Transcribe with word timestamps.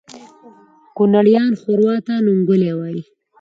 کونړیان 0.97 1.49
ښوروا 1.61 1.95
ته 2.07 2.13
ننګولی 2.25 2.71
وایي 2.75 3.01